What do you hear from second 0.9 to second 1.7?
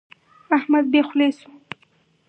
بې خولې شو.